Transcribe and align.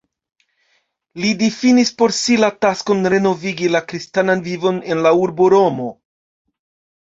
Li 1.25 1.33
difinis 1.41 1.91
por 1.99 2.13
si 2.19 2.37
la 2.43 2.49
taskon 2.67 3.05
renovigi 3.15 3.69
la 3.75 3.83
kristanan 3.93 4.43
vivon 4.49 4.81
en 4.95 5.05
la 5.09 5.13
urbo 5.27 5.53
Romo. 5.57 5.93